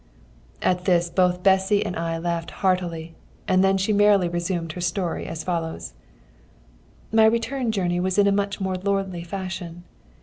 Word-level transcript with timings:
'"At 0.63 0.85
this 0.85 1.11
both 1.11 1.43
Bessy 1.43 1.85
and 1.85 1.95
I 1.95 2.17
laughed 2.17 2.49
heartily, 2.65 3.13
and 3.47 3.63
then 3.63 3.77
she 3.77 3.93
merrily 3.93 4.27
resumed 4.27 4.71
her 4.71 4.81
story 4.81 5.27
as 5.27 5.43
follows: 5.43 5.93
"My 7.11 7.25
return 7.25 7.71
journey 7.71 7.99
was 7.99 8.17
in 8.17 8.25
a 8.25 8.31
much 8.31 8.59
more 8.59 8.77
lordly 8.77 9.21
fashion. 9.23 9.83